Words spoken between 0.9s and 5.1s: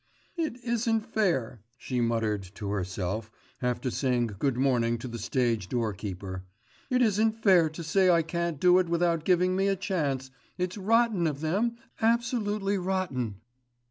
fair," she muttered to herself after saying good morning to